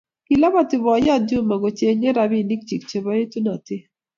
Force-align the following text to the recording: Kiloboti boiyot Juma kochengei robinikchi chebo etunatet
Kiloboti 0.27 0.75
boiyot 0.85 1.21
Juma 1.29 1.55
kochengei 1.61 2.15
robinikchi 2.17 2.75
chebo 2.87 3.09
etunatet 3.21 3.83